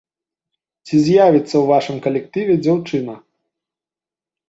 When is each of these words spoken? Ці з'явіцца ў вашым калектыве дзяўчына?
Ці 0.87 1.01
з'явіцца 1.05 1.45
ў 1.59 1.63
вашым 1.73 1.97
калектыве 2.09 2.53
дзяўчына? 2.65 3.19